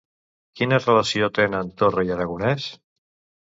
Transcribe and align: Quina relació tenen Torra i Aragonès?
Quina 0.61 0.79
relació 0.79 1.31
tenen 1.41 1.71
Torra 1.85 2.09
i 2.11 2.13
Aragonès? 2.19 2.69